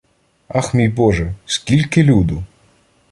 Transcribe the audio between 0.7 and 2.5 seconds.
мій боже! скільки люду